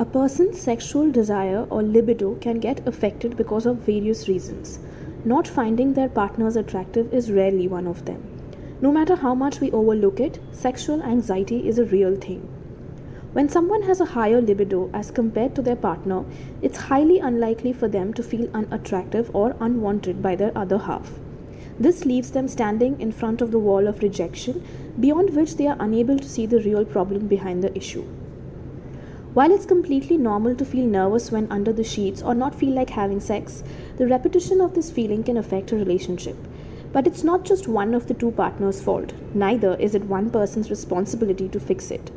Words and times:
A 0.00 0.04
person's 0.06 0.58
sexual 0.58 1.10
desire 1.10 1.66
or 1.68 1.82
libido 1.82 2.34
can 2.36 2.58
get 2.58 2.88
affected 2.88 3.36
because 3.36 3.66
of 3.66 3.84
various 3.88 4.28
reasons. 4.28 4.78
Not 5.26 5.46
finding 5.46 5.92
their 5.92 6.08
partners 6.08 6.56
attractive 6.56 7.12
is 7.12 7.30
rarely 7.30 7.68
one 7.68 7.86
of 7.86 8.06
them. 8.06 8.22
No 8.80 8.92
matter 8.92 9.14
how 9.14 9.34
much 9.34 9.60
we 9.60 9.70
overlook 9.72 10.18
it, 10.18 10.38
sexual 10.52 11.02
anxiety 11.02 11.68
is 11.68 11.78
a 11.78 11.84
real 11.84 12.16
thing. 12.16 12.40
When 13.34 13.50
someone 13.50 13.82
has 13.82 14.00
a 14.00 14.06
higher 14.06 14.40
libido 14.40 14.88
as 14.94 15.10
compared 15.10 15.54
to 15.56 15.60
their 15.60 15.76
partner, 15.76 16.24
it's 16.62 16.88
highly 16.88 17.18
unlikely 17.18 17.74
for 17.74 17.86
them 17.86 18.14
to 18.14 18.22
feel 18.22 18.48
unattractive 18.54 19.30
or 19.36 19.54
unwanted 19.60 20.22
by 20.22 20.34
their 20.34 20.56
other 20.56 20.78
half. 20.78 21.12
This 21.78 22.06
leaves 22.06 22.30
them 22.30 22.48
standing 22.48 22.98
in 23.02 23.12
front 23.12 23.42
of 23.42 23.50
the 23.50 23.58
wall 23.58 23.86
of 23.86 24.02
rejection, 24.02 24.66
beyond 24.98 25.36
which 25.36 25.56
they 25.56 25.66
are 25.66 25.76
unable 25.78 26.18
to 26.18 26.28
see 26.28 26.46
the 26.46 26.60
real 26.60 26.86
problem 26.86 27.28
behind 27.28 27.62
the 27.62 27.76
issue. 27.76 28.06
While 29.32 29.52
it's 29.52 29.64
completely 29.64 30.16
normal 30.16 30.56
to 30.56 30.64
feel 30.64 30.84
nervous 30.84 31.30
when 31.30 31.46
under 31.52 31.72
the 31.72 31.84
sheets 31.84 32.20
or 32.20 32.34
not 32.34 32.52
feel 32.52 32.74
like 32.74 32.90
having 32.90 33.20
sex, 33.20 33.62
the 33.96 34.08
repetition 34.08 34.60
of 34.60 34.74
this 34.74 34.90
feeling 34.90 35.22
can 35.22 35.36
affect 35.36 35.70
a 35.70 35.76
relationship. 35.76 36.36
But 36.92 37.06
it's 37.06 37.22
not 37.22 37.44
just 37.44 37.68
one 37.68 37.94
of 37.94 38.08
the 38.08 38.14
two 38.14 38.32
partners' 38.32 38.82
fault, 38.82 39.12
neither 39.32 39.76
is 39.76 39.94
it 39.94 40.06
one 40.06 40.30
person's 40.30 40.68
responsibility 40.68 41.48
to 41.50 41.60
fix 41.60 41.92
it. 41.92 42.10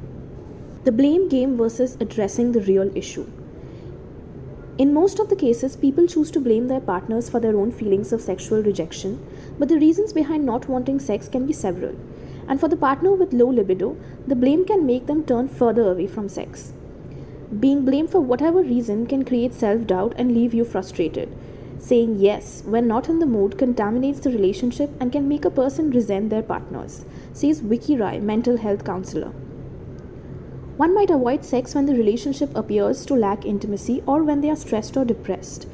The 0.85 0.91
blame 0.91 1.29
game 1.29 1.55
versus 1.55 1.95
addressing 1.99 2.51
the 2.51 2.61
real 2.61 2.91
issue. 2.97 3.29
In 4.79 4.91
most 4.91 5.19
of 5.19 5.29
the 5.29 5.35
cases, 5.35 5.75
people 5.75 6.07
choose 6.07 6.31
to 6.31 6.39
blame 6.39 6.67
their 6.67 6.81
partners 6.81 7.29
for 7.29 7.39
their 7.39 7.55
own 7.55 7.71
feelings 7.71 8.11
of 8.11 8.21
sexual 8.21 8.63
rejection, 8.63 9.23
but 9.59 9.69
the 9.69 9.77
reasons 9.77 10.13
behind 10.13 10.47
not 10.47 10.67
wanting 10.67 10.99
sex 10.99 11.29
can 11.29 11.45
be 11.45 11.53
several. 11.53 11.95
And 12.47 12.59
for 12.59 12.67
the 12.67 12.75
partner 12.75 13.11
with 13.11 13.33
low 13.33 13.49
libido, 13.49 13.97
the 14.25 14.35
blame 14.35 14.65
can 14.65 14.87
make 14.87 15.05
them 15.05 15.23
turn 15.23 15.47
further 15.47 15.91
away 15.91 16.07
from 16.07 16.27
sex. 16.27 16.73
Being 17.59 17.85
blamed 17.85 18.09
for 18.09 18.19
whatever 18.19 18.63
reason 18.63 19.05
can 19.05 19.25
create 19.25 19.53
self 19.53 19.85
doubt 19.85 20.13
and 20.17 20.31
leave 20.31 20.53
you 20.53 20.65
frustrated. 20.65 21.29
Saying 21.77 22.15
yes 22.19 22.63
when 22.65 22.87
not 22.87 23.09
in 23.09 23.19
the 23.19 23.27
mood 23.27 23.57
contaminates 23.57 24.21
the 24.21 24.31
relationship 24.31 24.89
and 24.99 25.11
can 25.11 25.27
make 25.27 25.45
a 25.45 25.51
person 25.51 25.91
resent 25.91 26.29
their 26.29 26.41
partners, 26.41 27.05
says 27.31 27.59
Vicky 27.59 27.95
Rai, 27.95 28.19
mental 28.19 28.57
health 28.57 28.83
counselor. 28.83 29.31
One 30.77 30.95
might 30.95 31.11
avoid 31.11 31.45
sex 31.45 31.75
when 31.75 31.85
the 31.85 31.95
relationship 31.95 32.55
appears 32.55 33.05
to 33.05 33.13
lack 33.13 33.45
intimacy 33.45 34.01
or 34.07 34.23
when 34.23 34.41
they 34.41 34.49
are 34.49 34.55
stressed 34.55 34.97
or 34.97 35.05
depressed. 35.05 35.67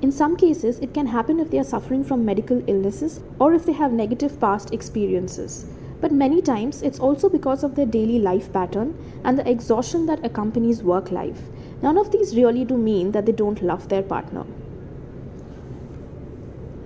In 0.00 0.12
some 0.12 0.36
cases, 0.36 0.78
it 0.78 0.94
can 0.94 1.08
happen 1.08 1.38
if 1.40 1.50
they 1.50 1.58
are 1.58 1.64
suffering 1.64 2.04
from 2.04 2.24
medical 2.24 2.62
illnesses 2.66 3.20
or 3.38 3.52
if 3.52 3.66
they 3.66 3.72
have 3.72 3.92
negative 3.92 4.40
past 4.40 4.72
experiences 4.72 5.66
but 6.00 6.12
many 6.12 6.42
times 6.42 6.82
it's 6.82 6.98
also 6.98 7.28
because 7.28 7.64
of 7.64 7.74
their 7.74 7.86
daily 7.86 8.18
life 8.18 8.52
pattern 8.52 8.96
and 9.24 9.38
the 9.38 9.50
exhaustion 9.50 10.06
that 10.06 10.24
accompanies 10.24 10.82
work 10.82 11.10
life. 11.10 11.42
None 11.82 11.98
of 11.98 12.12
these 12.12 12.36
really 12.36 12.64
do 12.64 12.76
mean 12.76 13.12
that 13.12 13.26
they 13.26 13.32
don't 13.32 13.62
love 13.62 13.88
their 13.88 14.02
partner. 14.02 14.44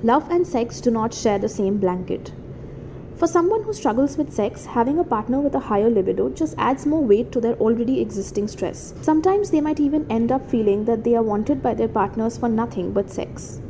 Love 0.02 0.30
and 0.30 0.46
sex 0.46 0.80
do 0.80 0.90
not 0.90 1.12
share 1.12 1.38
the 1.38 1.48
same 1.48 1.78
blanket. 1.78 2.32
For 3.16 3.26
someone 3.26 3.64
who 3.64 3.74
struggles 3.74 4.16
with 4.16 4.32
sex, 4.32 4.64
having 4.64 4.98
a 4.98 5.04
partner 5.04 5.40
with 5.40 5.54
a 5.54 5.60
higher 5.60 5.90
libido 5.90 6.30
just 6.30 6.54
adds 6.56 6.86
more 6.86 7.04
weight 7.04 7.30
to 7.32 7.40
their 7.40 7.54
already 7.56 8.00
existing 8.00 8.48
stress. 8.48 8.94
Sometimes 9.02 9.50
they 9.50 9.60
might 9.60 9.78
even 9.78 10.10
end 10.10 10.32
up 10.32 10.48
feeling 10.48 10.86
that 10.86 11.04
they 11.04 11.14
are 11.14 11.22
wanted 11.22 11.62
by 11.62 11.74
their 11.74 11.86
partners 11.86 12.38
for 12.38 12.48
nothing 12.48 12.92
but 12.92 13.10
sex. 13.10 13.60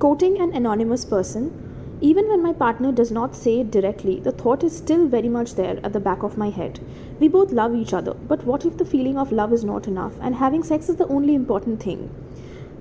Quoting 0.00 0.40
an 0.40 0.54
anonymous 0.54 1.04
person, 1.04 1.65
even 2.00 2.28
when 2.28 2.42
my 2.42 2.52
partner 2.52 2.92
does 2.92 3.10
not 3.10 3.34
say 3.34 3.60
it 3.60 3.70
directly, 3.70 4.20
the 4.20 4.32
thought 4.32 4.62
is 4.62 4.76
still 4.76 5.08
very 5.08 5.30
much 5.30 5.54
there 5.54 5.80
at 5.82 5.94
the 5.94 6.00
back 6.00 6.22
of 6.22 6.36
my 6.36 6.50
head. 6.50 6.78
We 7.18 7.28
both 7.28 7.52
love 7.52 7.74
each 7.74 7.94
other, 7.94 8.12
but 8.12 8.44
what 8.44 8.66
if 8.66 8.76
the 8.76 8.84
feeling 8.84 9.16
of 9.16 9.32
love 9.32 9.52
is 9.52 9.64
not 9.64 9.86
enough 9.86 10.12
and 10.20 10.34
having 10.34 10.62
sex 10.62 10.90
is 10.90 10.96
the 10.96 11.08
only 11.08 11.34
important 11.34 11.82
thing? 11.82 12.10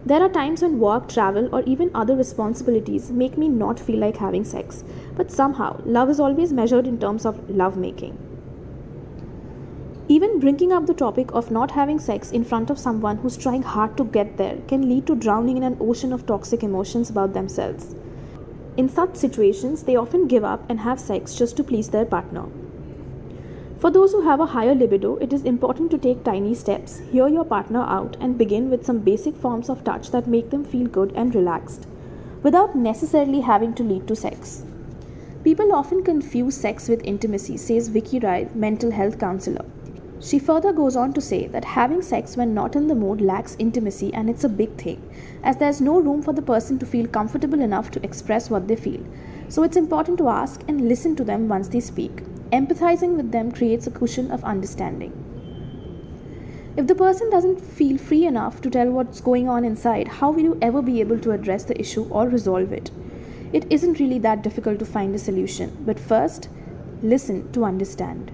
There 0.06 0.22
are 0.22 0.30
times 0.30 0.62
when 0.62 0.80
work, 0.80 1.08
travel, 1.08 1.50
or 1.56 1.64
even 1.64 1.90
other 1.96 2.16
responsibilities 2.16 3.10
make 3.10 3.38
me 3.38 3.48
not 3.48 3.80
feel 3.80 4.00
like 4.00 4.18
having 4.18 4.44
sex, 4.44 4.84
but 5.16 5.32
somehow 5.32 5.82
love 5.86 6.10
is 6.10 6.20
always 6.20 6.52
measured 6.52 6.86
in 6.86 7.00
terms 7.00 7.26
of 7.26 7.50
love 7.50 7.78
making. 7.78 8.18
Even 10.08 10.40
bringing 10.40 10.72
up 10.72 10.86
the 10.86 10.94
topic 10.94 11.32
of 11.34 11.50
not 11.50 11.72
having 11.72 12.00
sex 12.00 12.32
in 12.32 12.44
front 12.44 12.70
of 12.70 12.78
someone 12.78 13.18
who's 13.18 13.38
trying 13.38 13.64
hard 13.64 13.98
to 13.98 14.04
get 14.04 14.38
there 14.38 14.58
can 14.68 14.88
lead 14.88 15.08
to 15.08 15.16
drowning 15.16 15.58
in 15.58 15.64
an 15.64 15.78
ocean 15.80 16.14
of 16.14 16.28
toxic 16.28 16.62
emotions 16.62 17.10
about 17.10 17.34
themselves. 17.34 17.96
In 18.78 18.90
such 18.90 19.16
situations, 19.16 19.84
they 19.84 19.96
often 19.96 20.28
give 20.28 20.44
up 20.44 20.70
and 20.70 20.82
have 20.82 21.00
sex 21.00 21.34
just 21.34 21.56
to 21.58 21.64
please 21.64 21.90
their 21.90 22.06
partner. 22.06 22.46
For 23.80 23.90
those 23.90 24.12
who 24.12 24.22
have 24.22 24.40
a 24.40 24.48
higher 24.48 24.76
libido, 24.76 25.16
it 25.18 25.32
is 25.32 25.44
important 25.44 25.92
to 25.92 25.98
take 25.98 26.24
tiny 26.24 26.54
steps, 26.56 27.00
hear 27.12 27.28
your 27.28 27.46
partner 27.46 27.82
out, 27.82 28.18
and 28.20 28.38
begin 28.38 28.70
with 28.70 28.86
some 28.86 29.00
basic 29.00 29.36
forms 29.36 29.70
of 29.70 29.84
touch 29.84 30.12
that 30.12 30.28
make 30.28 30.50
them 30.50 30.66
feel 30.66 30.88
good 30.88 31.12
and 31.16 31.36
relaxed, 31.36 31.88
without 32.44 32.76
necessarily 32.76 33.42
having 33.42 33.74
to 33.76 33.84
lead 33.84 34.08
to 34.08 34.16
sex. 34.16 34.64
People 35.44 35.74
often 35.74 36.04
confuse 36.04 36.58
sex 36.58 36.90
with 36.90 37.04
intimacy, 37.04 37.58
says 37.58 37.88
Vicky 37.90 38.20
Rai, 38.20 38.50
mental 38.56 38.92
health 38.92 39.20
counselor. 39.20 39.66
She 40.22 40.40
further 40.40 40.72
goes 40.72 40.96
on 40.96 41.14
to 41.14 41.22
say 41.22 41.48
that 41.48 41.66
having 41.66 42.02
sex 42.02 42.38
when 42.38 42.54
not 42.54 42.76
in 42.76 42.88
the 42.88 42.96
mood 42.96 43.22
lacks 43.22 43.56
intimacy 43.60 44.14
and 44.14 44.30
it's 44.30 44.44
a 44.44 44.50
big 44.50 44.76
thing, 44.78 45.02
as 45.44 45.58
there's 45.58 45.82
no 45.82 46.00
room 46.00 46.22
for 46.22 46.34
the 46.34 46.42
person 46.42 46.80
to 46.80 46.86
feel 46.86 47.08
comfortable 47.08 47.60
enough 47.60 47.92
to 47.92 48.04
express 48.04 48.50
what 48.50 48.68
they 48.68 48.76
feel. 48.76 49.04
So 49.50 49.64
it's 49.64 49.78
important 49.78 50.18
to 50.20 50.30
ask 50.30 50.64
and 50.68 50.88
listen 50.88 51.16
to 51.18 51.24
them 51.24 51.48
once 51.48 51.68
they 51.68 51.82
speak. 51.82 52.24
Empathizing 52.52 53.18
with 53.18 53.32
them 53.32 53.52
creates 53.52 53.88
a 53.88 53.92
cushion 53.92 54.32
of 54.32 54.44
understanding. 54.44 55.14
If 56.78 56.88
the 56.88 56.96
person 56.96 57.30
doesn't 57.30 57.62
feel 57.62 57.98
free 57.98 58.26
enough 58.26 58.62
to 58.62 58.70
tell 58.70 58.90
what's 58.92 59.22
going 59.22 59.48
on 59.48 59.64
inside, 59.64 60.08
how 60.08 60.32
will 60.32 60.42
you 60.42 60.58
ever 60.62 60.82
be 60.82 61.00
able 61.02 61.20
to 61.20 61.32
address 61.32 61.64
the 61.66 61.80
issue 61.80 62.06
or 62.10 62.28
resolve 62.28 62.72
it? 62.72 62.92
It 63.54 63.66
isn't 63.70 64.00
really 64.00 64.20
that 64.20 64.42
difficult 64.42 64.80
to 64.80 64.86
find 64.86 65.14
a 65.14 65.20
solution, 65.20 65.78
but 65.86 66.00
first, 66.00 66.50
listen 67.02 67.52
to 67.52 67.64
understand. 67.64 68.32